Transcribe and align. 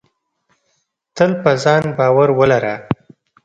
تل 1.15 1.31
په 1.41 1.51
ځان 1.63 1.83
باور 1.97 2.29
ولره. 2.39 2.75